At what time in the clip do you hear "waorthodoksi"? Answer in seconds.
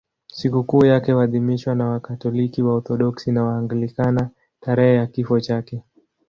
2.61-3.31